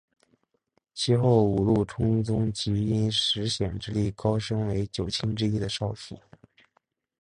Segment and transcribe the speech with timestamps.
[0.95, 6.17] 其后五鹿充宗即因石显之力高升为九卿之一的少府。